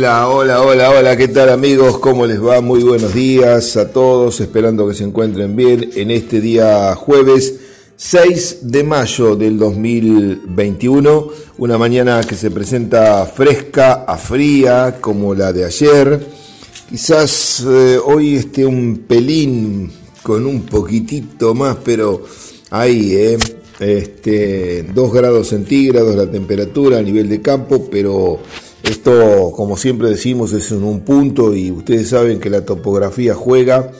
Hola, 0.00 0.28
hola, 0.30 0.62
hola, 0.62 0.90
hola, 0.92 1.14
¿qué 1.14 1.28
tal 1.28 1.50
amigos? 1.50 1.98
¿Cómo 1.98 2.24
les 2.24 2.42
va? 2.42 2.62
Muy 2.62 2.82
buenos 2.82 3.12
días 3.12 3.76
a 3.76 3.92
todos, 3.92 4.40
esperando 4.40 4.88
que 4.88 4.94
se 4.94 5.04
encuentren 5.04 5.54
bien 5.54 5.90
en 5.94 6.10
este 6.10 6.40
día 6.40 6.94
jueves 6.96 7.56
6 7.96 8.60
de 8.62 8.82
mayo 8.82 9.36
del 9.36 9.58
2021, 9.58 11.28
una 11.58 11.76
mañana 11.76 12.22
que 12.22 12.34
se 12.34 12.50
presenta 12.50 13.26
fresca 13.26 14.04
a 14.08 14.16
fría 14.16 14.96
como 15.02 15.34
la 15.34 15.52
de 15.52 15.66
ayer. 15.66 16.26
Quizás 16.88 17.62
eh, 17.68 17.98
hoy 18.02 18.36
esté 18.36 18.64
un 18.64 19.04
pelín 19.06 19.92
con 20.22 20.46
un 20.46 20.62
poquitito 20.62 21.54
más, 21.54 21.76
pero 21.84 22.24
ahí, 22.70 23.12
¿eh? 23.16 23.38
Este, 23.78 24.82
2 24.82 25.12
grados 25.12 25.48
centígrados 25.48 26.16
la 26.16 26.30
temperatura 26.30 26.98
a 26.98 27.02
nivel 27.02 27.28
de 27.28 27.42
campo, 27.42 27.86
pero 27.90 28.40
esto, 28.82 29.52
como 29.54 29.76
siempre 29.76 30.08
decimos, 30.08 30.52
es 30.52 30.70
en 30.70 30.84
un 30.84 31.00
punto 31.00 31.54
y 31.54 31.70
ustedes 31.70 32.08
saben 32.08 32.40
que 32.40 32.50
la 32.50 32.64
topografía 32.64 33.34
juega 33.34 33.90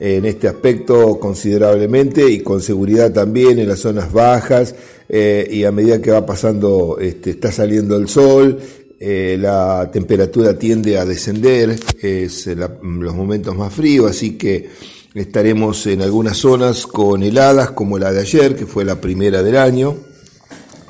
en 0.00 0.24
este 0.26 0.46
aspecto 0.46 1.18
considerablemente 1.18 2.30
y 2.30 2.40
con 2.40 2.62
seguridad 2.62 3.12
también 3.12 3.58
en 3.58 3.68
las 3.68 3.80
zonas 3.80 4.12
bajas 4.12 4.74
eh, 5.08 5.48
y 5.50 5.64
a 5.64 5.72
medida 5.72 6.00
que 6.00 6.10
va 6.10 6.24
pasando, 6.24 6.98
este, 7.00 7.30
está 7.30 7.50
saliendo 7.50 7.96
el 7.96 8.08
sol, 8.08 8.58
eh, 9.00 9.36
la 9.40 9.90
temperatura 9.92 10.58
tiende 10.58 10.98
a 10.98 11.04
descender, 11.04 11.76
es 12.00 12.46
los 12.46 13.14
momentos 13.14 13.56
más 13.56 13.72
fríos, 13.72 14.10
así 14.10 14.36
que 14.36 14.68
Estaremos 15.14 15.86
en 15.86 16.02
algunas 16.02 16.36
zonas 16.36 16.86
con 16.86 17.22
heladas 17.22 17.70
como 17.70 17.98
la 17.98 18.12
de 18.12 18.20
ayer, 18.20 18.54
que 18.54 18.66
fue 18.66 18.84
la 18.84 19.00
primera 19.00 19.42
del 19.42 19.56
año. 19.56 19.96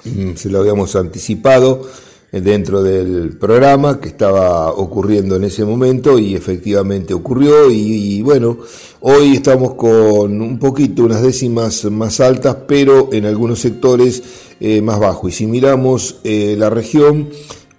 Mm, 0.04 0.34
se 0.34 0.50
lo 0.50 0.58
habíamos 0.58 0.96
anticipado 0.96 1.88
dentro 2.30 2.82
del 2.82 3.36
programa 3.38 4.00
que 4.00 4.08
estaba 4.08 4.70
ocurriendo 4.70 5.36
en 5.36 5.44
ese 5.44 5.64
momento 5.64 6.18
y 6.18 6.34
efectivamente 6.34 7.14
ocurrió 7.14 7.70
y, 7.70 8.20
bueno, 8.20 8.58
hoy 9.00 9.34
estamos 9.34 9.74
con 9.74 10.42
un 10.42 10.58
poquito 10.58 11.04
unas 11.04 11.22
décimas 11.22 11.86
más 11.86 12.20
altas 12.20 12.56
pero 12.66 13.08
en 13.12 13.24
algunos 13.24 13.60
sectores 13.60 14.22
eh, 14.60 14.82
más 14.82 15.00
bajo 15.00 15.28
y 15.28 15.32
si 15.32 15.46
miramos 15.46 16.16
eh, 16.24 16.54
la 16.58 16.68
región, 16.68 17.30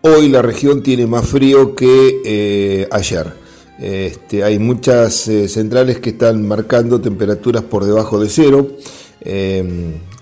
hoy 0.02 0.30
la 0.30 0.42
región 0.42 0.82
tiene 0.82 1.06
más 1.06 1.28
frío 1.28 1.76
que 1.76 2.88
ayer. 2.92 3.40
Este, 3.80 4.44
hay 4.44 4.60
muchas 4.60 5.30
eh, 5.30 5.48
centrales 5.48 6.00
que 6.00 6.10
están 6.10 6.46
marcando 6.46 7.00
temperaturas 7.00 7.64
por 7.64 7.86
debajo 7.86 8.20
de 8.20 8.30
cero, 8.30 8.68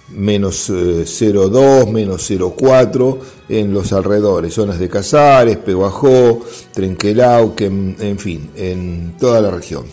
menos 0.09 0.69
0,2, 0.69 1.87
eh, 1.87 1.91
menos 1.91 2.29
0,4 2.29 3.17
en 3.49 3.73
los 3.73 3.93
alrededores, 3.93 4.53
zonas 4.53 4.79
de 4.79 4.89
Casares, 4.89 5.57
Peguajó, 5.57 6.41
Trenquelauquen, 6.73 7.97
en 7.99 8.19
fin, 8.19 8.49
en 8.55 9.15
toda 9.19 9.41
la 9.41 9.51
región. 9.51 9.85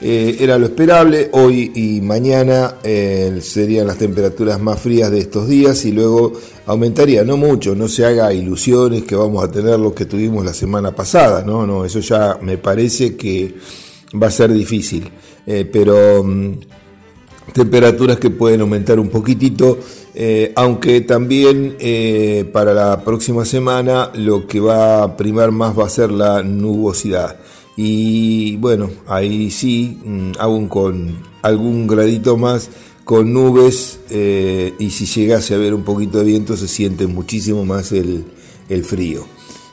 Eh, 0.00 0.36
era 0.40 0.58
lo 0.58 0.66
esperable, 0.66 1.30
hoy 1.32 1.72
y 1.74 2.02
mañana 2.02 2.74
eh, 2.84 3.38
serían 3.40 3.86
las 3.86 3.96
temperaturas 3.96 4.60
más 4.60 4.78
frías 4.78 5.10
de 5.10 5.20
estos 5.20 5.48
días 5.48 5.86
y 5.86 5.92
luego 5.92 6.34
aumentaría, 6.66 7.24
no 7.24 7.38
mucho, 7.38 7.74
no 7.74 7.88
se 7.88 8.04
haga 8.04 8.30
ilusiones 8.34 9.04
que 9.04 9.16
vamos 9.16 9.42
a 9.42 9.50
tener 9.50 9.78
lo 9.78 9.94
que 9.94 10.04
tuvimos 10.04 10.44
la 10.44 10.52
semana 10.52 10.94
pasada, 10.94 11.42
no, 11.42 11.66
no, 11.66 11.86
eso 11.86 12.00
ya 12.00 12.38
me 12.42 12.58
parece 12.58 13.16
que 13.16 13.54
va 14.22 14.26
a 14.26 14.30
ser 14.30 14.52
difícil, 14.52 15.10
eh, 15.46 15.64
pero 15.64 16.22
mm, 16.22 16.58
temperaturas 17.52 18.18
que 18.18 18.30
pueden 18.30 18.60
aumentar 18.60 18.98
un 19.00 19.08
poquitito, 19.08 19.78
aunque 20.54 21.00
también 21.02 21.76
para 22.52 22.74
la 22.74 23.04
próxima 23.04 23.44
semana 23.44 24.10
lo 24.14 24.46
que 24.46 24.60
va 24.60 25.02
a 25.02 25.16
primar 25.16 25.52
más 25.52 25.78
va 25.78 25.86
a 25.86 25.88
ser 25.88 26.10
la 26.10 26.42
nubosidad. 26.42 27.36
Y 27.76 28.56
bueno, 28.56 28.90
ahí 29.06 29.50
sí, 29.50 29.98
mm, 30.02 30.32
aún 30.38 30.66
con 30.68 31.18
algún 31.42 31.86
gradito 31.86 32.36
más, 32.38 32.70
con 33.04 33.32
nubes, 33.32 34.00
eh, 34.10 34.72
y 34.78 34.90
si 34.90 35.06
llegase 35.06 35.54
a 35.54 35.58
haber 35.58 35.74
un 35.74 35.84
poquito 35.84 36.18
de 36.18 36.24
viento, 36.24 36.56
se 36.56 36.68
siente 36.68 37.06
muchísimo 37.06 37.64
más 37.64 37.92
el, 37.92 38.24
frío. 38.82 39.26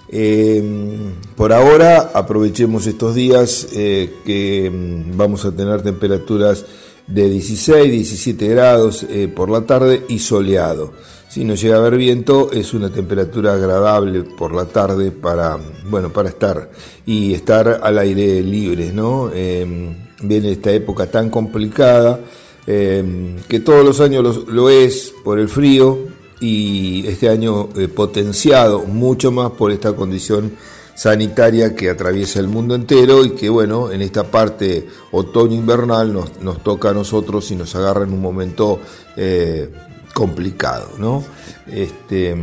Em, 0.10 1.14
por 1.36 1.54
ahora 1.54 2.12
aprovechemos 2.14 2.86
estos 2.86 3.16
días 3.16 3.70
eh, 3.74 4.14
que 4.26 4.70
mm, 4.70 5.18
vamos 5.18 5.46
a 5.46 5.56
tener 5.56 5.82
temperaturas 5.82 6.66
de 7.08 7.30
16, 7.30 7.92
17 7.92 8.48
grados 8.48 9.04
eh, 9.04 9.28
por 9.28 9.50
la 9.50 9.62
tarde 9.62 10.06
y 10.08 10.20
soleado. 10.20 10.94
Si 11.34 11.44
no 11.44 11.56
llega 11.56 11.78
a 11.78 11.80
haber 11.80 11.98
viento, 11.98 12.52
es 12.52 12.76
una 12.76 12.92
temperatura 12.92 13.54
agradable 13.54 14.22
por 14.22 14.54
la 14.54 14.66
tarde 14.66 15.10
para, 15.10 15.58
bueno, 15.90 16.14
para 16.14 16.30
estar 16.30 16.70
y 17.08 17.34
estar 17.34 17.80
al 17.82 17.98
aire 17.98 18.42
libre, 18.44 18.94
¿no? 18.94 19.32
Em, 19.34 19.96
viene 20.22 20.52
esta 20.52 20.72
época 20.72 21.10
tan 21.10 21.32
complicada 21.32 22.20
em, 22.68 23.38
que 23.48 23.60
todos 23.62 23.84
los 23.84 24.00
años 24.00 24.46
lo, 24.48 24.70
es 24.70 25.12
por 25.24 25.40
el 25.40 25.50
frío 25.50 25.98
y 26.40 27.04
este 27.08 27.30
año 27.30 27.70
eh, 27.78 27.88
potenciado 27.88 28.84
mucho 28.84 29.32
más 29.32 29.54
por 29.54 29.72
esta 29.72 29.94
condición 29.94 30.52
sanitaria 30.96 31.76
que 31.76 31.90
atraviesa 31.90 32.40
el 32.40 32.48
mundo 32.48 32.76
entero 32.76 33.26
y 33.26 33.32
que 33.32 33.50
bueno, 33.50 33.92
en 33.92 34.02
esta 34.02 34.24
parte 34.24 34.88
otoño-invernal 35.12 36.14
nos, 36.14 36.42
nos, 36.42 36.64
toca 36.64 36.90
a 36.90 36.94
nosotros 36.94 37.50
y 37.52 37.56
nos 37.56 37.76
agarra 37.76 38.04
en 38.04 38.14
un 38.14 38.22
momento 38.22 38.80
eh, 39.18 39.70
complicado, 40.14 40.92
¿no? 41.00 41.24
Este, 41.68 42.36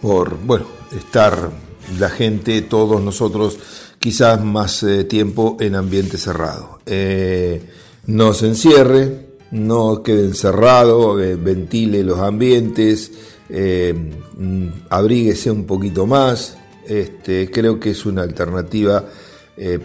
por, 0.00 0.36
bueno, 0.38 0.66
estar 0.96 1.50
la 1.98 2.10
gente, 2.10 2.62
todos 2.62 3.00
nosotros, 3.00 3.58
quizás 3.98 4.42
más 4.42 4.82
eh, 4.82 5.04
tiempo 5.04 5.56
en 5.60 5.76
ambiente 5.76 6.18
cerrado. 6.18 6.80
Eh, 6.86 7.62
no 8.06 8.34
se 8.34 8.48
encierre, 8.48 9.26
no 9.52 10.02
quede 10.02 10.24
encerrado, 10.24 11.14
ventile 11.14 12.02
los 12.02 12.18
ambientes, 12.18 13.12
mm, 13.48 14.68
abríguese 14.88 15.52
un 15.52 15.66
poquito 15.66 16.06
más. 16.06 16.56
Este, 16.86 17.50
creo 17.50 17.78
que 17.78 17.90
es 17.90 18.06
una 18.06 18.22
alternativa 18.22 19.04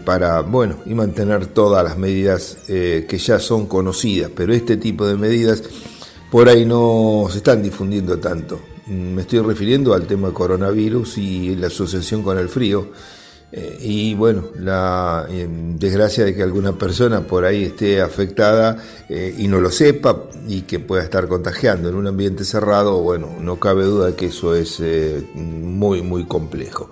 para, 0.04 0.40
bueno, 0.40 0.78
y 0.86 0.94
mantener 0.94 1.46
todas 1.46 1.84
las 1.84 1.98
medidas 1.98 2.58
que 2.66 3.18
ya 3.18 3.38
son 3.38 3.66
conocidas, 3.66 4.30
pero 4.34 4.52
este 4.54 4.78
tipo 4.78 5.06
de 5.06 5.16
medidas 5.16 5.62
por 6.30 6.48
ahí 6.48 6.64
no 6.64 7.26
se 7.30 7.38
están 7.38 7.62
difundiendo 7.62 8.18
tanto. 8.18 8.60
Me 8.86 9.22
estoy 9.22 9.40
refiriendo 9.40 9.92
al 9.92 10.06
tema 10.06 10.32
coronavirus 10.32 11.18
y 11.18 11.54
la 11.56 11.66
asociación 11.66 12.22
con 12.22 12.38
el 12.38 12.48
frío. 12.48 12.88
Eh, 13.50 13.78
y 13.80 14.14
bueno, 14.14 14.44
la 14.56 15.26
eh, 15.30 15.46
desgracia 15.48 16.24
de 16.24 16.34
que 16.34 16.42
alguna 16.42 16.72
persona 16.76 17.22
por 17.22 17.44
ahí 17.44 17.64
esté 17.64 18.02
afectada 18.02 18.76
eh, 19.08 19.34
y 19.38 19.48
no 19.48 19.60
lo 19.60 19.70
sepa 19.70 20.24
y 20.46 20.62
que 20.62 20.80
pueda 20.80 21.02
estar 21.02 21.28
contagiando 21.28 21.88
en 21.88 21.94
un 21.94 22.06
ambiente 22.06 22.44
cerrado, 22.44 23.00
bueno, 23.00 23.28
no 23.40 23.58
cabe 23.58 23.84
duda 23.84 24.14
que 24.14 24.26
eso 24.26 24.54
es 24.54 24.82
muy, 25.34 26.02
muy 26.02 26.26
complejo. 26.26 26.90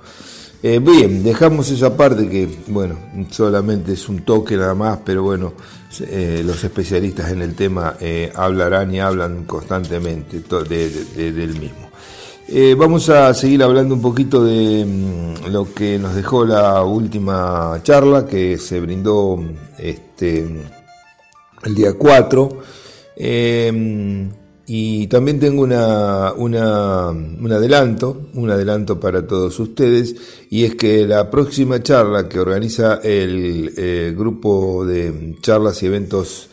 Eh, 0.62 0.80
bien, 0.80 1.22
dejamos 1.22 1.70
esa 1.70 1.96
parte 1.96 2.28
que, 2.28 2.48
bueno, 2.68 2.98
solamente 3.30 3.92
es 3.92 4.08
un 4.08 4.24
toque 4.24 4.56
nada 4.56 4.74
más, 4.74 4.98
pero 5.04 5.22
bueno, 5.22 5.52
eh, 6.00 6.42
los 6.44 6.64
especialistas 6.64 7.30
en 7.30 7.42
el 7.42 7.54
tema 7.54 7.96
eh, 8.00 8.32
hablarán 8.34 8.92
y 8.92 8.98
hablan 8.98 9.44
constantemente 9.44 10.40
del 10.40 11.60
mismo. 11.60 11.90
Vamos 12.76 13.08
a 13.08 13.32
seguir 13.34 13.62
hablando 13.62 13.94
un 13.94 14.02
poquito 14.02 14.44
de 14.44 14.84
mm, 14.84 15.46
lo 15.50 15.72
que 15.72 15.98
nos 15.98 16.14
dejó 16.14 16.44
la 16.44 16.82
última 16.82 17.80
charla 17.82 18.26
que 18.26 18.58
se 18.58 18.80
brindó 18.80 19.38
este, 19.78 20.46
el 21.64 21.74
día 21.74 21.94
4. 21.94 22.48
Y 24.68 25.06
también 25.06 25.38
tengo 25.38 25.62
una, 25.62 26.32
una, 26.32 27.10
un 27.10 27.52
adelanto, 27.52 28.30
un 28.34 28.50
adelanto 28.50 28.98
para 28.98 29.24
todos 29.24 29.60
ustedes, 29.60 30.16
y 30.50 30.64
es 30.64 30.74
que 30.74 31.06
la 31.06 31.30
próxima 31.30 31.80
charla 31.80 32.28
que 32.28 32.40
organiza 32.40 32.96
el 32.96 33.72
eh, 33.76 34.12
grupo 34.16 34.84
de 34.84 35.36
charlas 35.40 35.80
y 35.84 35.86
eventos 35.86 36.48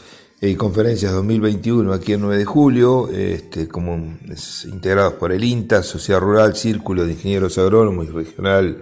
y 0.49 0.55
conferencias 0.55 1.13
2021 1.13 1.93
aquí 1.93 2.11
el 2.11 2.19
9 2.19 2.37
de 2.37 2.43
julio, 2.43 3.07
este, 3.09 3.69
como 3.69 4.17
integrados 4.65 5.13
por 5.13 5.31
el 5.31 5.41
INTA, 5.41 5.83
Sociedad 5.83 6.19
Rural, 6.19 6.53
Círculo 6.57 7.05
de 7.05 7.13
Ingenieros 7.13 7.57
Agrónomos 7.57 8.07
y 8.07 8.11
Regional 8.11 8.77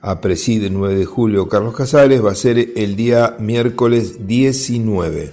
APRESIDE 0.00 0.70
9 0.70 0.94
de 0.94 1.04
julio, 1.04 1.48
Carlos 1.48 1.74
Casares, 1.74 2.24
va 2.24 2.30
a 2.30 2.36
ser 2.36 2.72
el 2.76 2.94
día 2.94 3.34
miércoles 3.40 4.28
19. 4.28 5.32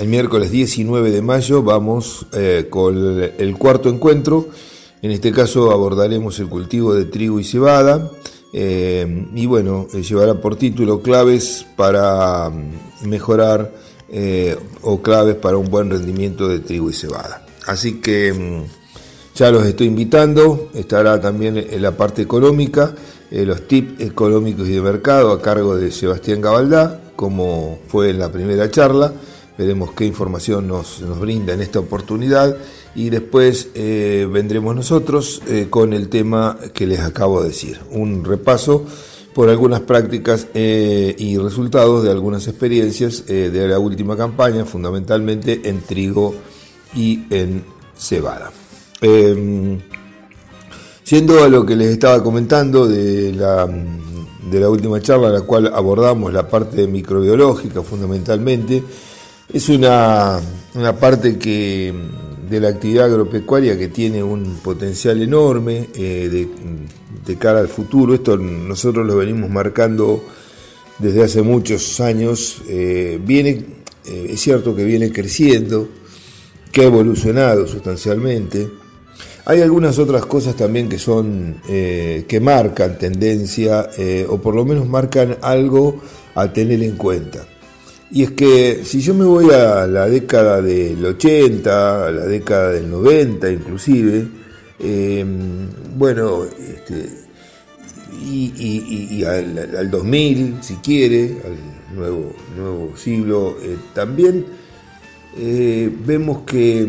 El 0.00 0.08
miércoles 0.08 0.50
19 0.50 1.12
de 1.12 1.22
mayo 1.22 1.62
vamos 1.62 2.26
eh, 2.32 2.66
con 2.68 3.22
el 3.38 3.56
cuarto 3.58 3.90
encuentro. 3.90 4.48
En 5.02 5.12
este 5.12 5.30
caso 5.30 5.70
abordaremos 5.70 6.40
el 6.40 6.48
cultivo 6.48 6.94
de 6.94 7.04
trigo 7.04 7.38
y 7.38 7.44
cebada. 7.44 8.10
Eh, 8.52 9.28
y 9.36 9.46
bueno, 9.46 9.86
eh, 9.94 10.02
llevará 10.02 10.34
por 10.34 10.56
título 10.56 11.00
claves 11.00 11.64
para 11.76 12.50
mm, 12.50 13.08
mejorar 14.10 14.70
o 14.82 15.02
claves 15.02 15.36
para 15.36 15.56
un 15.56 15.70
buen 15.70 15.90
rendimiento 15.90 16.48
de 16.48 16.60
trigo 16.60 16.90
y 16.90 16.92
cebada. 16.92 17.46
Así 17.66 18.00
que 18.00 18.32
mm, 18.32 19.36
ya 19.36 19.50
los 19.50 19.64
estoy 19.64 19.86
invitando. 19.86 20.70
Estará 20.74 21.20
también 21.20 21.56
en 21.56 21.82
la 21.82 21.96
parte 21.96 22.22
económica 22.22 22.94
eh, 23.30 23.44
los 23.46 23.68
tips 23.68 24.00
económicos 24.00 24.66
y 24.68 24.72
de 24.72 24.82
mercado 24.82 25.30
a 25.30 25.40
cargo 25.40 25.76
de 25.76 25.92
Sebastián 25.92 26.40
Gabaldá, 26.40 27.00
como 27.14 27.78
fue 27.86 28.10
en 28.10 28.18
la 28.18 28.32
primera 28.32 28.68
charla. 28.70 29.12
Veremos 29.56 29.92
qué 29.92 30.04
información 30.04 30.66
nos, 30.66 31.00
brinda 31.20 31.52
en 31.52 31.60
esta 31.60 31.78
oportunidad 31.78 32.56
y 32.94 33.10
después 33.10 33.68
eh, 33.74 34.26
vendremos 34.32 34.74
nosotros 34.74 35.42
eh, 35.46 35.68
con 35.70 35.92
el 35.92 36.08
tema 36.08 36.58
que 36.74 36.86
les 36.86 37.00
acabo 37.00 37.42
de 37.42 37.50
decir, 37.50 37.78
un 37.90 38.24
repaso 38.24 38.84
por 39.34 39.48
algunas 39.48 39.80
prácticas 39.80 40.48
y 40.54 41.36
resultados 41.38 42.04
de 42.04 42.10
algunas 42.10 42.46
experiencias 42.48 43.26
de 43.26 43.68
la 43.68 43.78
última 43.78 44.16
campaña, 44.16 44.64
fundamentalmente 44.64 45.68
en 45.68 45.80
trigo 45.82 46.34
y 46.94 47.24
en 47.30 47.64
cebada. 47.96 48.50
Em, 49.00 49.78
Siendo 51.10 51.42
a 51.42 51.48
lo 51.48 51.66
que 51.66 51.74
les 51.74 51.88
estaba 51.88 52.22
comentando 52.22 52.86
de 52.86 53.32
la, 53.32 53.66
de 53.66 54.60
la 54.60 54.70
última 54.70 55.00
charla, 55.00 55.26
en 55.26 55.34
la 55.34 55.40
cual 55.40 55.68
abordamos 55.74 56.32
la 56.32 56.46
parte 56.48 56.86
microbiológica 56.86 57.82
fundamentalmente, 57.82 58.80
es 59.52 59.68
una, 59.70 60.38
parte 61.00 61.36
que, 61.36 61.92
de 62.50 62.58
la 62.58 62.68
actividad 62.68 63.04
agropecuaria 63.04 63.78
que 63.78 63.86
tiene 63.86 64.24
un 64.24 64.56
potencial 64.56 65.22
enorme 65.22 65.88
eh, 65.94 66.48
de, 67.24 67.36
cara 67.36 67.60
al 67.60 67.68
futuro. 67.68 68.12
Esto 68.12 68.36
nosotros 68.36 69.06
lo 69.06 69.16
venimos 69.16 69.48
marcando 69.48 70.24
desde 70.98 71.22
hace 71.22 71.42
muchos 71.42 72.00
años. 72.00 72.62
Eh, 72.68 73.20
viene, 73.24 73.64
eh, 74.04 74.26
es 74.30 74.40
cierto 74.40 74.74
que 74.74 74.84
viene 74.84 75.12
creciendo, 75.12 75.88
que 76.72 76.80
ha 76.82 76.84
evolucionado 76.84 77.66
sustancialmente 77.66 78.68
hay 79.46 79.62
algunas 79.62 79.98
otras 79.98 80.26
cosas 80.26 80.54
también 80.54 80.88
que 80.88 80.98
son 80.98 81.56
que 81.66 82.40
marcan 82.40 82.98
tendencia 82.98 83.88
o 84.28 84.38
por 84.38 84.54
lo 84.54 84.64
menos 84.64 84.86
marcan 84.86 85.38
algo 85.40 86.00
a 86.36 86.52
tener 86.52 86.80
en 86.82 86.96
cuenta. 86.96 87.49
Y 88.10 88.24
es 88.24 88.32
que 88.32 88.80
si 88.84 89.00
yo 89.00 89.14
me 89.14 89.24
voy 89.24 89.50
a 89.50 89.86
la 89.86 90.06
década 90.06 90.60
del 90.60 91.04
80, 91.04 92.06
a 92.06 92.10
la 92.10 92.26
década 92.26 92.70
del 92.72 92.90
90 92.90 93.50
inclusive, 93.50 94.26
eh, 94.80 95.24
bueno, 95.96 96.44
este, 96.44 97.08
y, 98.22 99.22
al, 99.24 99.90
2000 99.90 100.58
si 100.60 100.74
quiere, 100.76 101.36
al 101.44 101.96
nuevo, 101.96 102.32
nuevo 102.56 102.96
siglo, 102.96 103.56
también 103.94 104.46
vemos 106.04 106.42
que 106.42 106.88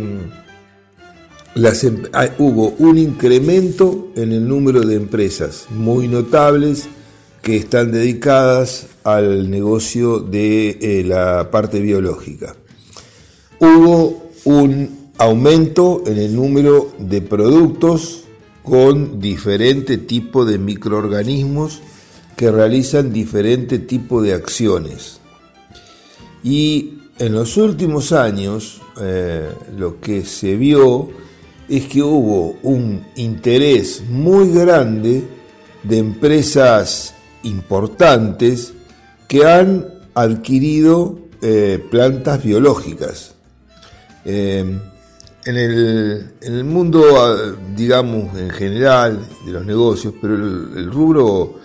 Em, 1.53 2.03
hubo 2.37 2.69
un 2.79 2.97
incremento 2.97 4.11
en 4.15 4.31
el 4.31 4.47
número 4.47 4.81
de 4.81 4.95
empresas 4.95 5.65
muy 5.69 6.07
notables 6.07 6.87
que 7.41 7.57
están 7.57 7.91
dedicadas 7.91 8.87
al 9.03 9.49
negocio 9.49 10.19
de 10.19 10.77
eh, 10.81 11.03
la 11.03 11.49
parte 11.51 11.79
biológica. 11.79 12.55
Hubo 13.59 14.29
un 14.45 15.11
aumento 15.17 16.03
en 16.05 16.17
el 16.17 16.35
número 16.35 16.91
de 16.97 17.21
productos 17.21 18.23
con 18.63 19.19
diferente 19.19 19.97
tipo 19.97 20.45
de 20.45 20.57
microorganismos 20.57 21.81
que 22.35 22.51
realizan 22.51 23.13
diferente 23.13 23.79
tipo 23.79 24.21
de 24.21 24.33
acciones. 24.33 25.19
Y 26.43 26.93
en 27.19 27.33
los 27.33 27.57
últimos 27.57 28.11
años 28.11 28.81
eh, 28.99 29.51
lo 29.77 29.99
que 29.99 30.25
se 30.25 30.55
vio 30.55 31.09
es 31.69 31.85
que 31.85 32.01
hubo 32.01 32.57
un 32.63 33.05
interés 33.15 34.03
muy 34.09 34.51
grande 34.51 35.23
de 35.83 35.97
empresas 35.97 37.13
importantes 37.43 38.73
que 39.31 39.45
han 39.45 39.85
adquirido 40.13 41.17
eh, 41.41 41.81
plantas 41.89 42.43
biológicas. 42.43 43.33
Eh, 44.25 44.77
en, 45.45 45.55
el, 45.55 46.63
mundo, 46.65 47.01
ah, 47.17 47.55
digamos, 47.73 48.37
en 48.37 48.49
general 48.49 49.25
de 49.45 49.51
los 49.53 49.65
negocios, 49.65 50.15
pero 50.21 50.35
el, 50.35 50.91
rubro 50.91 51.61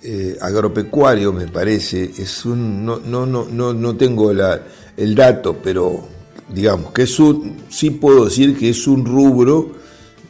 eh, 0.00 0.38
agropecuario 0.40 1.32
me 1.32 1.48
parece, 1.48 2.04
es 2.04 2.44
un, 2.44 2.86
no, 2.86 3.00
no, 3.00 3.26
no, 3.26 3.74
no 3.74 3.96
tengo 3.96 4.30
el 4.30 5.14
dato, 5.16 5.56
pero 5.60 6.06
digamos, 6.54 6.92
que 6.92 7.02
es 7.02 7.18
un, 7.18 7.64
sí 7.68 7.90
puedo 7.90 8.26
decir 8.26 8.56
que 8.56 8.70
es 8.70 8.86
un 8.86 9.04
rubro 9.04 9.72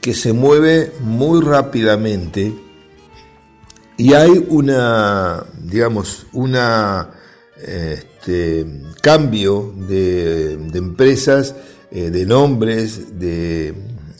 que 0.00 0.14
se 0.14 0.32
mueve 0.32 0.94
muy 1.00 1.42
rápidamente 1.42 2.67
y 3.98 4.14
hay 4.14 4.46
una, 4.48 5.44
digamos, 5.60 6.26
una 6.32 7.10
este, 7.60 8.64
cambio 9.02 9.74
de, 9.76 10.52
empresas, 10.72 11.54
eh, 11.90 12.10
de 12.10 12.24
nombres, 12.24 13.18
de 13.18 13.74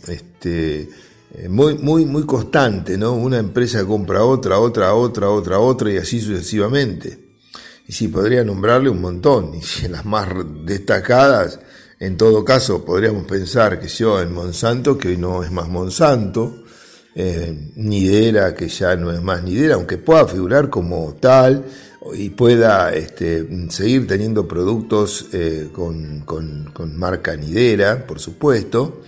este, 0.07 0.91
eh, 1.35 1.49
muy, 1.49 1.79
muy, 1.79 2.05
muy 2.05 2.25
constante, 2.25 2.99
¿no? 2.99 3.15
Una 3.15 3.39
empresa 3.39 3.85
compra 3.87 4.25
otra, 4.25 4.59
otra, 4.59 4.93
otra, 4.93 5.31
otra, 5.31 5.59
otra 5.59 5.93
y 5.93 5.97
así 5.97 6.21
sucesivamente. 6.21 7.27
Y 7.87 7.93
sí, 7.93 8.09
podría 8.09 8.45
nombrarle 8.45 8.91
un 8.91 9.01
montón, 9.01 9.53
y 9.55 9.89
las 9.89 10.05
más 10.05 10.29
destacadas 10.67 11.61
en 12.01 12.17
todo 12.17 12.45
caso, 12.45 12.85
podríamos 12.85 13.27
pensar 13.27 13.81
que 13.81 13.89
yo 13.89 14.21
en 14.21 14.33
Monsanto, 14.33 14.97
que 14.97 15.17
no 15.17 15.43
es 15.43 15.51
más 15.51 15.69
Monsanto, 15.69 16.63
eh, 17.15 17.73
Nidera, 17.75 18.55
que 18.55 18.69
ya 18.69 18.95
no 18.97 19.11
es 19.11 19.23
más 19.23 19.43
Nidera, 19.43 19.75
aunque 19.75 19.99
pueda 19.99 20.27
figurar 20.27 20.71
como 20.71 21.15
tal 21.15 21.65
y 22.15 22.31
pueda 22.31 22.93
este, 22.95 23.47
seguir 23.71 24.07
teniendo 24.07 24.47
productos 24.47 25.27
eh, 25.33 25.69
con, 25.73 26.25
marca 26.97 27.35
Nidera, 27.35 28.07
por 28.07 28.21
supuesto, 28.21 29.03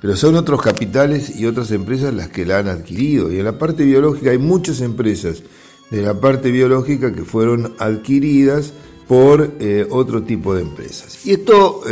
pero 0.00 0.16
son 0.16 0.36
otros 0.36 0.62
capitales 0.62 1.38
y 1.38 1.46
otras 1.46 1.70
empresas 1.72 2.14
las 2.14 2.28
que 2.28 2.46
la 2.46 2.58
han 2.58 2.68
adquirido. 2.68 3.30
Y 3.30 3.38
en 3.38 3.44
la 3.44 3.58
parte 3.58 3.84
biológica 3.84 4.30
hay 4.30 4.38
muchas 4.38 4.80
empresas 4.80 5.42
de 5.90 6.02
la 6.02 6.18
parte 6.18 6.50
biológica 6.50 7.12
que 7.12 7.24
fueron 7.24 7.74
adquiridas 7.78 8.72
por 9.06 9.56
eh, 9.60 9.86
otro 9.90 10.22
tipo 10.22 10.54
de 10.54 10.62
empresas. 10.62 11.26
Y 11.26 11.32
esto 11.32 11.82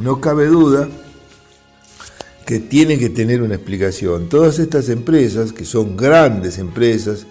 no 0.00 0.20
cabe 0.20 0.46
duda 0.46 0.88
que 2.48 2.60
tiene 2.60 2.98
que 2.98 3.10
tener 3.10 3.42
una 3.42 3.56
explicación. 3.56 4.30
Todas 4.30 4.58
estas 4.58 4.88
empresas, 4.88 5.52
que 5.52 5.66
son 5.66 5.98
grandes 5.98 6.56
empresas, 6.56 7.26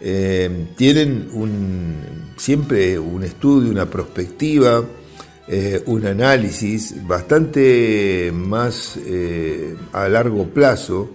eh, 0.00 0.68
tienen 0.76 1.28
un, 1.34 1.96
siempre 2.38 2.98
un 2.98 3.22
estudio, 3.22 3.70
una 3.70 3.84
perspectiva, 3.90 4.82
un 5.84 6.06
análisis 6.06 7.06
bastante 7.06 8.32
más 8.34 8.98
a 9.92 10.08
largo 10.08 10.46
plazo, 10.46 11.10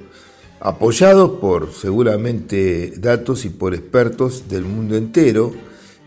apoyados 0.59 1.39
por 1.39 1.73
seguramente 1.73 2.93
datos 2.97 3.45
y 3.45 3.49
por 3.49 3.73
expertos 3.73 4.47
del 4.47 4.65
mundo 4.65 4.95
entero, 4.95 5.55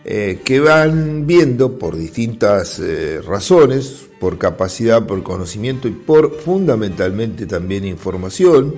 eh, 0.02 0.40
que 0.42 0.61
van 0.61 1.26
viendo 1.26 1.78
por 1.78 1.95
distintas 1.95 2.78
eh, 2.78 3.21
razones, 3.21 4.09
por 4.19 4.38
capacidad, 4.38 5.07
por 5.07 5.23
conocimiento 5.23 5.88
y 5.88 5.90
por 5.90 6.40
fundamentalmente 6.40 7.45
también 7.45 7.85
información, 7.85 8.76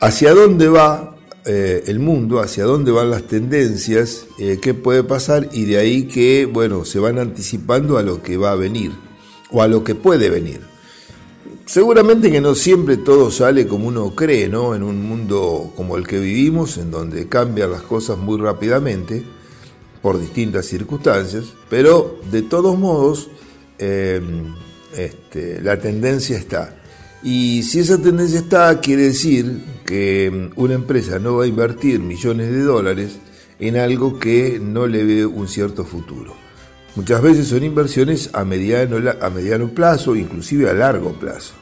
hacia 0.00 0.32
dónde 0.32 0.68
va 0.68 1.16
eh, 1.44 1.82
el 1.88 1.98
mundo, 1.98 2.38
hacia 2.38 2.62
dónde 2.62 2.92
van 2.92 3.10
las 3.10 3.24
tendencias, 3.24 4.26
qué 4.38 4.72
puede 4.74 5.02
pasar 5.02 5.48
y 5.52 5.64
de 5.64 5.78
ahí 5.78 6.04
que, 6.04 6.46
bueno, 6.46 6.84
se 6.84 7.00
van 7.00 7.18
anticipando 7.18 7.98
a 7.98 8.02
lo 8.02 8.22
que 8.22 8.36
va 8.36 8.52
a 8.52 8.56
venir 8.56 8.92
o 9.50 9.62
a 9.62 9.68
lo 9.68 9.82
que 9.82 9.96
puede 9.96 10.30
venir. 10.30 10.60
Seguramente 11.66 12.30
que 12.30 12.40
no 12.40 12.54
siempre 12.54 12.98
todo 12.98 13.32
sale 13.32 13.66
como 13.66 13.88
uno 13.88 14.14
cree, 14.14 14.48
¿no? 14.48 14.74
En 14.76 14.82
un 14.84 15.02
mundo 15.02 15.72
como 15.74 15.96
el 15.96 16.06
que 16.06 16.20
vivimos, 16.20 16.76
en 16.76 16.90
donde 16.90 17.28
cambian 17.28 17.72
las 17.72 17.82
cosas 17.82 18.18
muy 18.18 18.38
rápidamente, 18.38 19.24
por 20.04 20.20
distintas 20.20 20.66
circunstancias, 20.66 21.54
pero 21.70 22.20
de 22.30 22.42
todos 22.42 22.78
modos 22.78 23.30
em, 23.78 24.54
este, 24.94 25.62
la 25.62 25.78
tendencia 25.78 26.36
está. 26.36 26.76
Y 27.22 27.62
si 27.62 27.80
esa 27.80 27.96
tendencia 27.96 28.38
está, 28.38 28.80
quiere 28.82 29.04
decir 29.04 29.64
que 29.86 30.50
una 30.56 30.74
empresa 30.74 31.18
no 31.18 31.36
va 31.36 31.44
a 31.44 31.46
invertir 31.46 32.00
millones 32.00 32.50
de 32.50 32.60
dólares 32.64 33.12
en 33.58 33.78
algo 33.78 34.18
que 34.18 34.60
no 34.62 34.86
le 34.86 35.04
ve 35.04 35.24
un 35.24 35.48
cierto 35.48 35.86
futuro. 35.86 36.34
Muchas 36.96 37.22
veces 37.22 37.48
son 37.48 37.64
inversiones 37.64 38.28
a 38.34 38.44
mediano, 38.44 38.98
a 39.22 39.30
mediano 39.30 39.68
plazo, 39.70 40.14
inclusive 40.16 40.68
a 40.68 40.74
largo 40.74 41.14
plazo. 41.14 41.54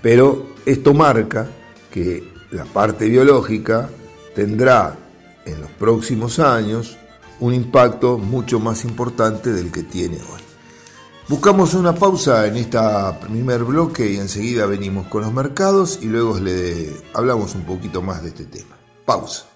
Pero 0.00 0.54
esto 0.64 0.94
marca 0.94 1.48
que 1.92 2.22
la 2.52 2.66
parte 2.66 3.08
biológica 3.08 3.90
tendrá 4.32 4.96
en 5.44 5.60
los 5.60 5.70
próximos 5.72 6.38
años 6.38 6.98
un 7.40 7.54
impacto 7.54 8.18
mucho 8.18 8.60
más 8.60 8.84
importante 8.84 9.52
del 9.52 9.70
que 9.70 9.82
tiene 9.82 10.16
hoy. 10.16 10.42
Buscamos 11.26 11.72
una 11.72 11.94
pausa 11.94 12.46
en 12.46 12.56
este 12.56 12.78
primer 13.22 13.64
bloque 13.64 14.10
y 14.10 14.16
enseguida 14.16 14.66
venimos 14.66 15.06
con 15.06 15.22
los 15.22 15.32
mercados 15.32 15.98
y 16.02 16.06
luego 16.06 16.38
le 16.38 16.90
hablamos 17.14 17.54
un 17.54 17.64
poquito 17.64 18.02
más 18.02 18.22
de 18.22 18.28
este 18.28 18.44
tema. 18.44 18.76
Pausa. 19.06 19.46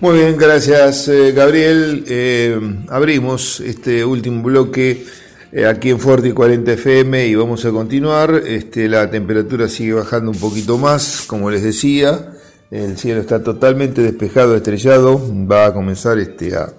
Muy 0.00 0.18
bien, 0.18 0.36
gracias 0.36 1.08
eh, 1.08 1.32
Gabriel. 1.32 2.04
Eh, 2.06 2.84
abrimos 2.88 3.58
este 3.58 4.04
último 4.04 4.44
bloque 4.44 5.04
eh, 5.50 5.66
aquí 5.66 5.90
en 5.90 5.98
Forti 5.98 6.30
40 6.30 6.72
FM 6.74 7.26
y 7.26 7.34
vamos 7.34 7.64
a 7.64 7.72
continuar. 7.72 8.42
Este, 8.46 8.88
la 8.88 9.10
temperatura 9.10 9.68
sigue 9.68 9.94
bajando 9.94 10.30
un 10.30 10.38
poquito 10.38 10.78
más, 10.78 11.24
como 11.26 11.50
les 11.50 11.64
decía. 11.64 12.32
El 12.70 12.98
cielo 12.98 13.20
está 13.20 13.42
totalmente 13.42 14.02
despejado, 14.02 14.56
estrellado. 14.56 15.20
Va 15.50 15.66
a 15.66 15.74
comenzar 15.74 16.18
este, 16.18 16.54
a, 16.54 16.72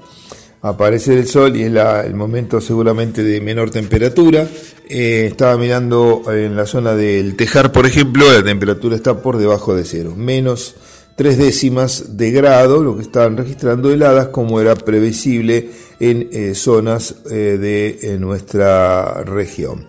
aparecer 0.61 1.17
el 1.17 1.27
sol 1.27 1.55
y 1.55 1.63
es 1.63 1.73
el 1.73 2.13
momento 2.15 2.61
seguramente 2.61 3.23
de 3.23 3.41
menor 3.41 3.71
temperatura. 3.71 4.47
estaba 4.87 5.57
mirando 5.57 6.23
en 6.27 6.55
la 6.55 6.65
zona 6.65 6.95
del 6.95 7.35
Tejar, 7.35 7.71
por 7.71 7.85
ejemplo, 7.85 8.31
la 8.31 8.43
temperatura 8.43 8.95
está 8.95 9.21
por 9.21 9.37
debajo 9.37 9.75
de 9.75 9.85
cero, 9.85 10.13
menos 10.15 10.75
tres 11.19 11.37
décimas 11.37 12.17
de 12.17 12.31
grado, 12.31 12.81
lo 12.81 12.95
que 12.95 13.01
estaban 13.01 13.35
registrando 13.35 13.91
heladas 13.91 14.29
como 14.29 14.61
era 14.61 14.75
previsible 14.75 15.69
en 15.99 16.29
eh, 16.31 16.55
zonas 16.55 17.13
eh, 17.29 17.57
de 17.59 17.99
eh, 18.01 18.17
nuestra 18.17 19.23
región. 19.25 19.87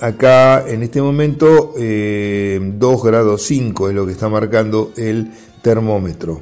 Acá 0.00 0.64
en 0.68 0.82
este 0.82 1.02
momento 1.02 1.74
2 1.76 3.02
grados 3.02 3.42
5 3.42 3.88
es 3.88 3.94
lo 3.94 4.06
que 4.06 4.12
está 4.12 4.28
marcando 4.28 4.92
el 4.96 5.30
termómetro, 5.60 6.40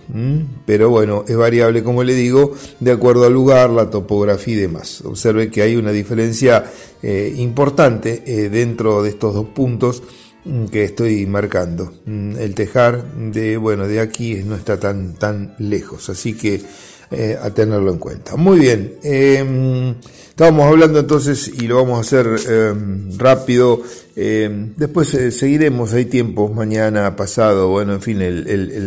pero 0.66 0.90
bueno, 0.90 1.24
es 1.26 1.36
variable 1.36 1.82
como 1.82 2.04
le 2.04 2.14
digo, 2.14 2.52
de 2.80 2.92
acuerdo 2.92 3.24
al 3.24 3.32
lugar, 3.32 3.70
la 3.70 3.90
topografía 3.90 4.54
y 4.54 4.58
demás. 4.58 5.00
Observe 5.04 5.50
que 5.50 5.62
hay 5.62 5.76
una 5.76 5.90
diferencia 5.90 6.64
importante 7.02 8.22
dentro 8.50 9.02
de 9.02 9.08
estos 9.08 9.34
dos 9.34 9.46
puntos 9.46 10.02
Mm, 10.48 10.66
que 10.66 10.84
estoy 10.84 11.26
marcando. 11.26 11.92
Mm, 12.06 12.36
el 12.38 12.54
tejar 12.54 13.12
de, 13.12 13.58
bueno, 13.58 13.86
de 13.86 14.00
aquí 14.00 14.36
no 14.46 14.54
está 14.54 14.80
tan, 14.80 15.14
tan 15.14 15.54
lejos, 15.58 16.08
así 16.08 16.34
que 16.34 16.62
eh, 17.10 17.38
a 17.40 17.50
tenerlo 17.50 17.90
en 17.90 17.98
cuenta. 17.98 18.36
Muy 18.36 18.58
bien, 18.58 18.96
eh, 19.02 19.94
estábamos 20.28 20.66
hablando 20.66 20.98
entonces 20.98 21.50
y 21.58 21.66
lo 21.66 21.76
vamos 21.76 21.96
a 21.98 22.00
hacer 22.02 22.26
eh, 22.48 22.74
rápido. 23.16 23.80
después 24.14 25.08
seguiremos, 25.08 25.94
hay 25.94 26.04
tiempos, 26.04 26.54
mañana, 26.54 27.16
pasado, 27.16 27.68
bueno, 27.68 27.94
en 27.94 28.02
fin, 28.02 28.18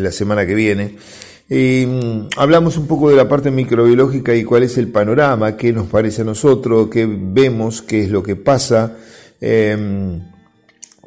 la 0.04 0.12
semana 0.12 0.46
que 0.46 0.54
viene. 0.54 0.98
Hablamos 2.38 2.78
un 2.78 2.88
poco 2.88 3.10
de 3.10 3.16
la 3.16 3.28
parte 3.28 3.50
microbiológica 3.50 4.36
y 4.36 4.44
cuál 4.44 4.64
es 4.64 4.78
el 4.78 4.90
panorama, 4.90 5.58
qué 5.58 5.74
nos 5.74 5.88
parece 5.88 6.22
a 6.22 6.26
nosotros, 6.26 6.90
qué 6.90 7.08
vemos, 7.10 7.82
qué 7.82 8.04
es 8.04 8.10
lo 8.10 8.22
que 8.22 8.36
pasa. 8.36 8.98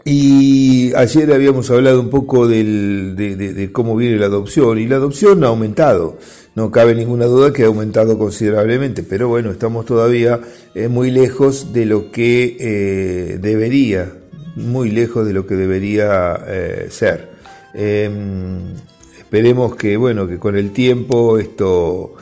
Y 0.05 0.93
ayer 0.95 1.33
habíamos 1.33 1.71
hablado 1.71 1.99
un 1.99 2.11
poco 2.11 2.47
de, 2.47 3.71
cómo 3.73 3.97
viene 3.97 4.19
la 4.19 4.27
adopción 4.27 4.79
y 4.79 4.87
la 4.87 4.97
adopción 4.97 5.43
ha 5.45 5.49
aumentado. 5.49 6.19
No 6.55 6.71
cabe 6.71 6.95
ninguna 6.95 7.25
duda 7.25 7.53
que 7.53 7.65
ha 7.65 7.67
aumentado 7.67 8.17
considerablemente, 8.17 9.03
pero 9.03 9.27
bueno, 9.27 9.51
estamos 9.51 9.87
todavía 9.87 10.41
eh, 10.77 10.87
muy 10.87 11.11
lejos 11.11 11.73
de 11.73 11.85
lo 11.85 12.13
que 12.13 12.57
eh, 12.61 13.39
debería, 13.41 14.13
muy 14.55 14.91
lejos 14.91 15.27
de 15.27 15.33
lo 15.33 15.47
que 15.47 15.57
debería 15.57 16.39
eh, 16.47 16.87
ser. 16.91 17.33
Em, 17.75 18.73
esperemos 19.19 19.75
que 19.75 19.97
bueno, 19.97 20.29
que 20.29 20.39
con 20.39 20.57
el 20.57 20.71
tiempo 20.71 21.39
esto 21.39 22.15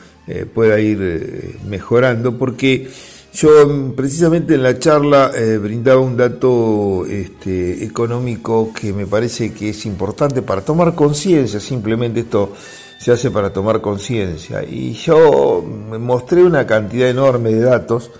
pueda 0.53 0.79
ir 0.79 1.59
mejorando, 1.67 2.37
porque 2.37 2.87
yo 3.33 3.93
precisamente 3.93 4.55
en 4.55 4.63
la 4.63 4.79
charla 4.79 5.33
brindaba 5.61 5.99
un 5.99 6.15
dato 6.15 7.05
este, 7.05 7.83
económico 7.83 8.71
que 8.73 8.93
me 8.93 9.05
parece 9.05 9.51
que 9.53 9.71
es 9.71 9.85
importante 9.85 10.41
para 10.41 10.61
tomar 10.61 10.95
conciencia, 10.95 11.59
simplemente 11.59 12.21
esto 12.21 12.53
se 13.03 13.11
hace 13.11 13.31
para 13.31 13.51
tomar 13.51 13.81
conciencia. 13.81 14.63
Y 14.63 14.93
yo 14.93 15.61
mostré 15.61 16.43
una 16.43 16.65
cantidad 16.65 17.09
enorme 17.09 17.49
de 17.49 17.59
datos, 17.59 18.11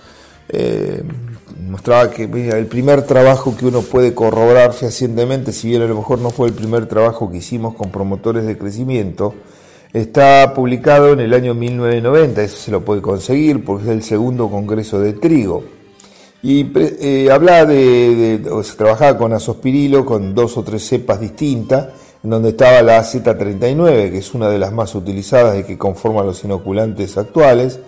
eh, 0.48 1.02
mostraba 1.66 2.10
que 2.10 2.24
el 2.24 2.66
primer 2.66 3.02
trabajo 3.02 3.56
que 3.56 3.66
uno 3.66 3.80
puede 3.80 4.14
corroborar 4.14 4.74
fehacientemente, 4.74 5.52
si 5.52 5.68
bien 5.68 5.82
a 5.82 5.86
lo 5.86 5.96
mejor 5.96 6.18
no 6.18 6.30
fue 6.30 6.48
el 6.48 6.54
primer 6.54 6.86
trabajo 6.86 7.30
que 7.30 7.38
hicimos 7.38 7.74
con 7.74 7.90
promotores 7.90 8.44
de 8.44 8.58
crecimiento, 8.58 9.34
Está 9.94 10.52
publicado 10.54 11.12
en 11.12 11.20
el 11.20 11.32
año 11.32 11.54
1990, 11.54 12.42
eso 12.42 12.56
se 12.56 12.72
lo 12.72 12.84
puede 12.84 13.00
conseguir 13.00 13.64
porque 13.64 13.84
es 13.84 13.90
el 13.90 14.02
segundo 14.02 14.50
Congreso 14.50 14.98
de 14.98 15.12
Trigo. 15.12 15.62
Y 16.42 16.66
eh, 16.74 17.30
hablaba 17.30 17.64
de, 17.64 18.40
se 18.64 18.76
trabajaba 18.76 19.16
con 19.16 19.32
azospirilo, 19.32 20.04
con 20.04 20.34
dos 20.34 20.56
o 20.56 20.64
tres 20.64 20.84
cepas 20.84 21.20
distintas, 21.20 21.90
donde 22.30 22.50
estaba 22.50 22.82
la 22.82 23.02
Z39, 23.02 24.10
que 24.10 24.18
es 24.18 24.34
una 24.34 24.48
de 24.48 24.58
las 24.58 24.72
más 24.72 24.94
utilizadas 24.94 25.58
y 25.58 25.64
que 25.64 25.76
conforman 25.76 26.26
los 26.26 26.42
inoculantes 26.42 27.18
actuales, 27.18 27.78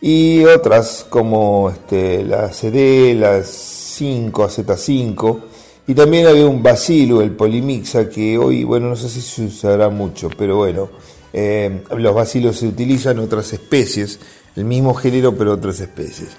y 0.00 0.44
otras 0.44 1.06
como 1.08 1.70
este, 1.70 2.24
la 2.24 2.52
CD, 2.52 3.14
la 3.14 3.42
5, 3.42 4.44
AZ5, 4.44 5.40
y 5.86 5.94
también 5.94 6.26
había 6.26 6.46
un 6.46 6.62
bacilo, 6.62 7.22
el 7.22 7.30
polimixa, 7.30 8.08
que 8.08 8.36
hoy, 8.36 8.64
bueno, 8.64 8.88
no 8.88 8.96
sé 8.96 9.08
si 9.08 9.20
se 9.20 9.44
usará 9.44 9.88
mucho, 9.88 10.28
pero 10.36 10.56
bueno, 10.56 10.88
eh, 11.32 11.82
los 11.96 12.14
bacilos 12.14 12.56
se 12.56 12.66
utilizan 12.66 13.18
en 13.18 13.24
otras 13.24 13.52
especies, 13.52 14.18
el 14.56 14.64
mismo 14.64 14.94
género 14.94 15.36
pero 15.36 15.52
otras 15.52 15.78
especies. 15.80 16.30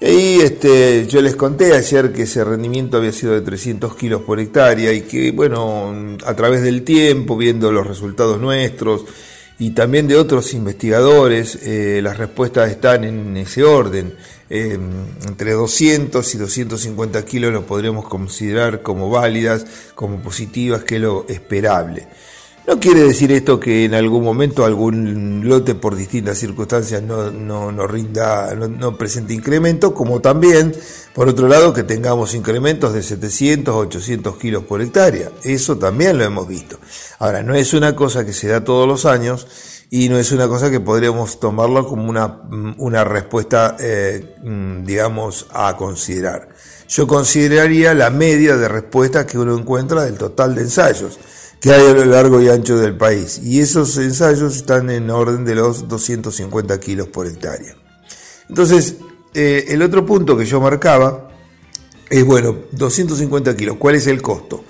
Y 0.00 0.04
ahí 0.04 0.40
este, 0.42 1.06
yo 1.06 1.22
les 1.22 1.36
conté 1.36 1.72
ayer 1.74 2.12
que 2.12 2.22
ese 2.22 2.44
rendimiento 2.44 2.98
había 2.98 3.12
sido 3.12 3.32
de 3.32 3.40
300 3.40 3.96
kilos 3.96 4.22
por 4.22 4.38
hectárea 4.38 4.92
y 4.92 5.02
que, 5.02 5.30
bueno, 5.30 6.16
a 6.24 6.34
través 6.34 6.62
del 6.62 6.82
tiempo, 6.82 7.36
viendo 7.36 7.72
los 7.72 7.86
resultados 7.86 8.38
nuestros 8.38 9.06
y 9.58 9.70
también 9.70 10.06
de 10.06 10.16
otros 10.16 10.52
investigadores, 10.52 11.58
eh, 11.62 12.00
las 12.02 12.18
respuestas 12.18 12.70
están 12.70 13.04
en 13.04 13.36
ese 13.38 13.64
orden. 13.64 14.14
Eh, 14.50 14.78
entre 15.26 15.52
200 15.52 16.34
y 16.34 16.38
250 16.38 17.24
kilos 17.24 17.52
lo 17.52 17.66
podríamos 17.66 18.06
considerar 18.06 18.82
como 18.82 19.08
válidas, 19.08 19.66
como 19.94 20.20
positivas, 20.20 20.84
que 20.84 20.96
es 20.96 21.00
lo 21.00 21.24
esperable. 21.28 22.06
No 22.66 22.80
quiere 22.80 23.04
decir 23.04 23.30
esto 23.30 23.60
que 23.60 23.84
en 23.84 23.94
algún 23.94 24.24
momento 24.24 24.64
algún 24.64 25.48
lote 25.48 25.76
por 25.76 25.94
distintas 25.94 26.38
circunstancias 26.38 27.00
no, 27.00 27.30
no, 27.30 27.86
rinda, 27.86 28.56
no, 28.56 28.98
presente 28.98 29.34
incremento, 29.34 29.94
como 29.94 30.20
también, 30.20 30.74
por 31.14 31.28
otro 31.28 31.46
lado, 31.46 31.72
que 31.72 31.84
tengamos 31.84 32.34
incrementos 32.34 32.92
de 32.92 33.04
700 33.04 33.72
800 33.72 34.36
kilos 34.36 34.64
por 34.64 34.82
hectárea. 34.82 35.30
Eso 35.44 35.78
también 35.78 36.18
lo 36.18 36.24
hemos 36.24 36.48
visto. 36.48 36.76
Ahora, 37.20 37.44
no 37.44 37.54
es 37.54 37.72
una 37.72 37.94
cosa 37.94 38.26
que 38.26 38.32
se 38.32 38.48
da 38.48 38.64
todos 38.64 38.88
los 38.88 39.06
años 39.06 39.46
y 39.88 40.08
no 40.08 40.18
es 40.18 40.32
una 40.32 40.48
cosa 40.48 40.68
que 40.68 40.80
podríamos 40.80 41.38
tomarlo 41.38 41.86
como 41.86 42.10
una, 42.10 42.40
una 42.78 43.04
respuesta, 43.04 43.76
eh, 43.78 44.34
digamos, 44.84 45.46
a 45.52 45.76
considerar. 45.76 46.48
Yo 46.88 47.06
consideraría 47.06 47.94
la 47.94 48.10
media 48.10 48.56
de 48.56 48.66
respuesta 48.66 49.24
que 49.24 49.38
uno 49.38 49.56
encuentra 49.56 50.04
del 50.04 50.18
total 50.18 50.56
de 50.56 50.62
ensayos 50.62 51.16
que 51.66 51.72
hay 51.72 51.84
a 51.84 51.94
lo 51.94 52.04
largo 52.04 52.40
y 52.40 52.48
ancho 52.48 52.78
del 52.78 52.96
país. 52.96 53.40
Y 53.42 53.58
esos 53.58 53.96
ensayos 53.96 54.54
están 54.54 54.88
en 54.88 55.10
orden 55.10 55.44
de 55.44 55.56
los 55.56 55.88
250 55.88 56.78
kilos 56.78 57.08
por 57.08 57.26
hectárea. 57.26 57.74
Entonces, 58.48 58.98
eh, 59.34 59.64
el 59.70 59.82
otro 59.82 60.06
punto 60.06 60.36
que 60.36 60.44
yo 60.44 60.60
marcaba 60.60 61.28
es, 62.08 62.24
bueno, 62.24 62.54
250 62.70 63.56
kilos, 63.56 63.78
¿cuál 63.80 63.96
es 63.96 64.06
el 64.06 64.22
costo? 64.22 64.62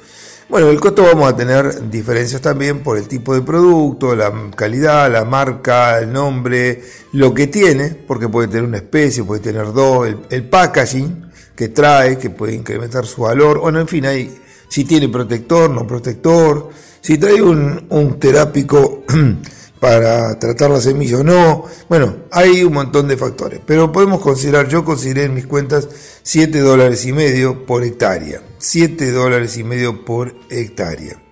Bueno, 0.48 0.70
el 0.70 0.80
costo 0.80 1.02
vamos 1.02 1.30
a 1.30 1.36
tener 1.36 1.90
diferencias 1.90 2.40
también 2.40 2.82
por 2.82 2.96
el 2.96 3.06
tipo 3.06 3.34
de 3.34 3.42
producto, 3.42 4.16
la 4.16 4.32
calidad, 4.56 5.12
la 5.12 5.26
marca, 5.26 5.98
el 5.98 6.10
nombre, 6.10 6.82
lo 7.12 7.34
que 7.34 7.46
tiene, 7.46 7.90
porque 7.90 8.30
puede 8.30 8.48
tener 8.48 8.64
una 8.64 8.78
especie, 8.78 9.22
puede 9.22 9.42
tener 9.42 9.70
dos, 9.74 10.06
el, 10.06 10.20
el 10.30 10.48
packaging 10.48 11.30
que 11.54 11.68
trae, 11.68 12.16
que 12.16 12.30
puede 12.30 12.54
incrementar 12.54 13.04
su 13.04 13.20
valor, 13.20 13.58
bueno, 13.60 13.80
en 13.80 13.88
fin, 13.88 14.06
hay 14.06 14.45
si 14.68 14.84
tiene 14.84 15.08
protector, 15.08 15.70
no 15.70 15.86
protector, 15.86 16.70
si 17.00 17.18
trae 17.18 17.40
un, 17.40 18.18
terápico 18.18 19.04
para 19.80 20.38
tratar 20.38 20.70
la 20.70 20.80
semilla 20.80 21.18
o 21.18 21.22
no. 21.24 21.64
Bueno, 21.88 22.16
hay 22.32 22.64
un 22.64 22.72
montón 22.72 23.06
de 23.08 23.16
factores, 23.16 23.60
pero 23.64 23.92
podemos 23.92 24.20
considerar, 24.20 24.68
yo 24.68 24.84
consideré 24.84 25.24
en 25.24 25.34
mis 25.34 25.46
cuentas 25.46 25.88
7 26.22 26.58
dólares 26.60 27.04
y 27.06 27.12
medio 27.12 27.64
por 27.64 27.84
hectárea. 27.84 28.42
7 28.58 29.12
dólares 29.12 29.56
y 29.56 29.64
medio 29.64 30.04
por 30.04 30.34
hectárea. 30.50 31.22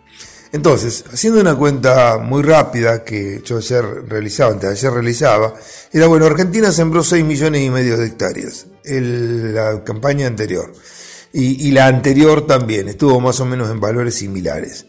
Entonces, 0.53 1.05
haciendo 1.13 1.41
una 1.41 1.57
cuenta 1.57 2.19
muy 2.19 2.45
rápida 2.45 3.03
que 3.03 3.43
yo 3.45 3.57
ayer 3.57 3.85
realizaba, 4.07 4.53
antes 4.53 4.71
de 4.71 4.77
ayer 4.77 4.93
realizaba, 4.93 5.55
era 5.93 6.07
bueno, 6.07 6.27
Argentina 6.27 6.71
sembró 6.71 7.03
6 7.03 7.25
millones 7.25 7.63
y 7.63 7.71
medio 7.71 7.97
de 7.97 8.07
hectáreas 8.07 8.69
en 8.85 9.53
la 9.53 9.83
campaña 9.83 10.29
anterior 10.29 10.73
y, 11.37 11.73
la 11.73 11.89
anterior 11.89 12.47
también, 12.47 12.89
estuvo 12.89 13.21
más 13.21 13.41
o 13.41 13.45
menos 13.45 13.69
en 13.69 13.81
valores 13.81 14.15
similares. 14.15 14.87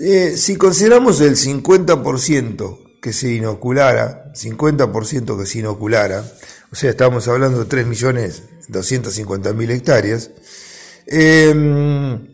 Eh, 0.00 0.34
si 0.36 0.56
consideramos 0.56 1.20
el 1.20 1.36
50% 1.36 2.98
que 3.00 3.12
se 3.12 3.32
inoculara, 3.32 4.32
50% 4.34 5.38
que 5.38 5.46
se 5.46 5.60
inoculara, 5.60 6.24
o 6.72 6.74
sea, 6.74 6.90
estamos 6.90 7.28
hablando 7.28 7.64
de 7.64 7.68
3.250.000 7.68 9.70
hectáreas, 9.70 10.32
em, 11.06 12.26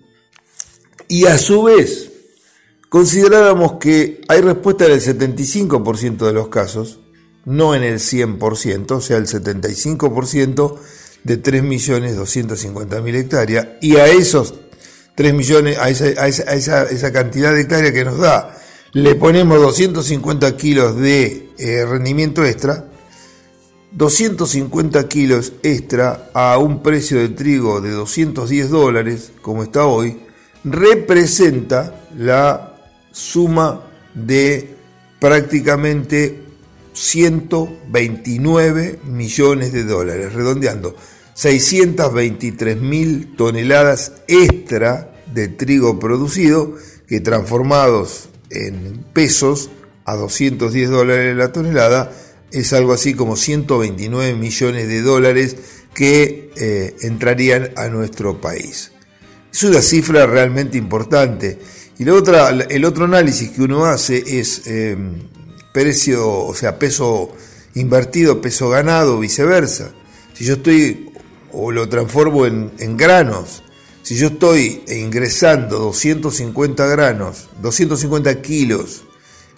y 1.09 1.27
a 1.27 1.37
su 1.37 1.65
vez 1.65 2.13
consideráramos 2.89 3.75
que 3.75 4.23
hay 4.27 4.41
respuesta 4.41 4.87
en 4.87 4.93
el 4.93 5.03
75% 5.03 6.27
de 6.27 6.33
los 6.33 6.49
casos, 6.49 7.01
no 7.45 7.75
en 7.75 7.83
el 7.83 8.01
100%, 8.01 8.97
o 8.97 9.03
sea, 9.03 9.19
el 9.19 9.27
75% 9.27 10.81
de 11.25 11.43
3.250.000 11.43 13.15
hectáreas, 13.15 13.69
y 13.81 13.97
a 13.97 14.07
esos 14.07 14.55
3 15.15 15.35
millones, 15.35 15.79
a 15.79 15.89
esa, 15.89 17.13
cantidad 17.13 17.53
de 17.53 17.63
hectáreas 17.63 17.93
que 17.93 18.05
nos 18.05 18.19
da, 18.19 18.57
le 18.93 19.17
ponemos 19.17 19.61
250 19.61 20.57
kilos 20.57 20.97
de 20.97 21.51
eh, 21.59 21.85
rendimiento 21.85 22.45
extra, 22.45 22.85
250 23.93 25.09
kilos 25.09 25.53
extra 25.63 26.31
a 26.35 26.59
un 26.59 26.83
precio 26.83 27.19
de 27.19 27.29
trigo 27.29 27.81
de 27.81 27.93
210 27.93 28.71
dólares, 28.71 29.31
como 29.41 29.63
está 29.63 29.87
hoy, 29.87 30.19
representa 30.65 32.09
la 32.17 32.77
suma 33.13 33.83
de 34.15 34.75
prácticamente 35.21 36.43
129 36.93 38.99
millones 39.05 39.73
de 39.73 39.85
dólares, 39.85 40.33
redondeando, 40.33 40.97
623 41.35 42.81
mil 42.81 43.35
toneladas 43.37 44.13
extra 44.29 45.13
de 45.33 45.49
trigo 45.49 45.99
producido 45.99 46.77
que 47.07 47.21
transformados 47.21 48.29
en 48.51 49.05
pesos 49.13 49.71
a 50.05 50.15
210 50.15 50.91
dólares 50.91 51.37
la 51.37 51.53
tonelada 51.53 52.13
es 52.53 52.73
algo 52.73 52.93
así 52.93 53.15
como 53.15 53.37
129 53.37 54.35
millones 54.35 54.87
de 54.87 55.03
dólares 55.03 55.57
que 55.93 56.51
eh, 56.57 56.95
entrarían 57.03 57.71
a 57.77 57.89
nuestro 57.89 58.41
país. 58.41 58.93
Es 59.53 59.63
una 59.65 59.83
cifra 59.83 60.27
realmente 60.27 60.79
importante. 60.79 61.59
Y 61.99 62.05
la 62.05 62.15
otra, 62.15 62.51
el 62.51 62.85
otro 62.85 63.05
análisis 63.05 63.51
que 63.51 63.63
uno 63.63 63.85
hace 63.87 64.23
es 64.27 64.67
em, 64.67 65.15
precio, 65.73 66.29
o 66.29 66.55
sea, 66.55 66.79
peso 66.79 67.33
invertido, 67.75 68.41
peso 68.41 68.69
ganado, 68.69 69.19
viceversa. 69.19 69.93
Si 70.33 70.45
yo 70.45 70.55
estoy 70.55 71.11
o 71.55 71.71
lo 71.73 71.89
transformo 71.89 72.47
en, 72.47 72.73
en 72.79 72.97
granos, 72.97 73.63
si 74.03 74.17
yo 74.17 74.27
estoy 74.27 74.83
ingresando 74.89 75.79
250 75.79 76.87
granos, 76.89 77.49
250 77.63 78.43
kilos 78.43 79.03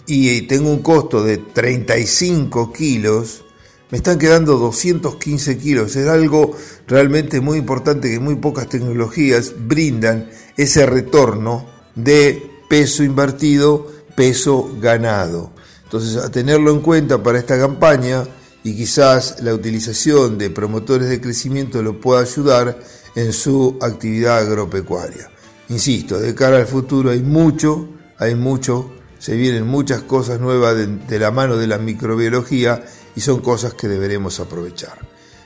y 0.05 0.43
tengo 0.43 0.69
un 0.69 0.81
costo 0.81 1.21
de 1.21 1.37
35 1.37 2.71
kilos, 2.71 3.43
me 3.91 3.97
están 3.97 4.17
quedando 4.17 4.57
215 4.57 5.57
kilos. 5.57 5.97
Es 5.97 6.07
algo 6.07 6.55
realmente 6.87 7.41
muy 7.41 7.57
importante 7.57 8.09
que 8.09 8.21
muy 8.21 8.35
pocas 8.35 8.69
tecnologías 8.69 9.53
brindan 9.67 10.29
ese 10.55 10.85
retorno 10.85 11.65
de 11.95 12.49
peso 12.69 13.03
invertido, 13.03 13.87
peso 14.15 14.71
ganado. 14.79 15.51
Entonces, 15.83 16.17
a 16.17 16.31
tenerlo 16.31 16.71
en 16.71 16.79
cuenta 16.79 17.21
para 17.21 17.39
esta 17.39 17.59
campaña 17.59 18.23
y 18.67 18.75
quizás 18.75 19.41
la 19.41 19.53
utilización 19.53 20.37
de 20.37 20.49
promotores 20.49 21.07
de 21.07 21.21
crecimiento 21.21 21.81
lo 21.81 22.01
pueda 22.01 22.21
ayudar 22.21 22.77
en 23.15 23.31
su 23.31 23.77
actividad 23.81 24.39
agropecuaria. 24.39 25.29
Insisto, 25.69 26.19
de 26.19 26.35
cara 26.35 26.57
al 26.57 26.67
futuro 26.67 27.11
hay 27.11 27.21
mucho, 27.21 27.87
hay 28.17 28.35
mucho 28.35 28.91
se 29.19 29.35
vienen 29.35 29.65
muchas 29.65 30.01
cosas 30.01 30.39
nuevas 30.39 30.75
de, 30.75 31.19
la 31.19 31.31
mano 31.31 31.57
de 31.57 31.67
la 31.67 31.77
microbiología 31.77 32.83
y 33.15 33.21
son 33.21 33.39
cosas 33.39 33.73
que 33.73 33.87
deberemos 33.87 34.39
aprovechar. 34.39 34.99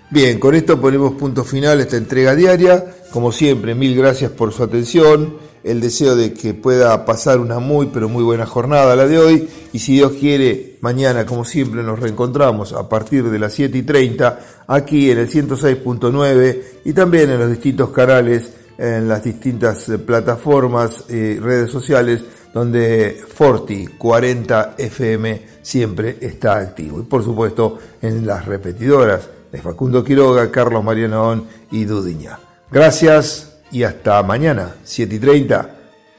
Bien, 0.10 0.40
con 0.40 0.56
esto 0.56 0.82
ponemos 0.82 1.14
punto 1.14 1.44
final 1.44 1.80
a 1.80 1.84
esta 1.84 1.96
entrega 1.96 2.36
diaria. 2.36 2.84
Como 3.12 3.32
siempre, 3.32 3.76
mil 3.76 3.96
gracias 3.96 4.32
por 4.32 4.52
su 4.52 4.64
atención, 4.64 5.38
el 5.64 5.80
deseo 5.80 6.16
de 6.16 6.34
que 6.34 6.54
pueda 6.54 7.06
pasar 7.06 7.40
una 7.40 7.60
muy 7.60 7.86
pero 7.94 8.10
muy 8.10 8.24
buena 8.24 8.46
jornada 8.46 8.96
la 8.96 9.08
de 9.08 9.20
hoy 9.20 9.48
y 9.74 9.80
si 9.80 9.94
Dios 9.94 10.14
quiere, 10.20 10.78
mañana 10.82 11.26
como 11.26 11.46
siempre 11.46 11.82
nos 11.84 12.00
reencontramos 12.00 12.74
a 12.74 12.90
partir 12.90 13.30
de 13.30 13.40
las 13.40 13.54
7 13.54 13.78
y 13.78 13.84
30 13.84 14.40
aquí 14.68 15.12
en 15.12 15.20
el 15.20 15.30
106.9 15.30 16.62
y 16.86 16.94
también 16.94 17.30
en 17.30 17.40
los 17.40 17.50
distintos 17.50 17.90
canales, 17.92 18.52
en 18.78 19.08
las 19.08 19.24
distintas 19.24 19.88
eh, 19.90 19.98
plataformas 19.98 21.06
y 21.10 21.14
eh, 21.14 21.40
redes 21.42 21.72
sociales 21.72 22.24
donde 22.54 23.22
Forti 23.34 23.88
40 23.88 24.76
FM 24.78 25.42
siempre 25.62 26.18
está 26.20 26.58
activo. 26.58 27.00
Y 27.00 27.04
por 27.04 27.24
supuesto 27.24 27.80
en 28.02 28.26
las 28.26 28.46
repetidoras 28.46 29.30
de 29.52 29.62
Facundo 29.62 30.04
Quiroga, 30.04 30.52
Carlos 30.52 30.84
Mariano 30.84 31.46
y 31.72 31.86
Dudiña. 31.86 32.40
Gracias 32.70 33.60
y 33.72 33.84
hasta 33.84 34.22
mañana, 34.24 34.76
7 34.84 35.16
y 35.16 35.20
30. 35.20 35.70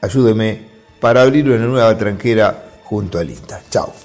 Ayúdeme 0.01 0.73
para 0.99 1.21
abrir 1.21 1.49
una 1.49 1.65
nueva 1.65 1.97
tranquera 1.97 2.62
junto 2.93 3.17
al 3.17 3.29
INTA. 3.29 3.61
Chao. 3.69 4.02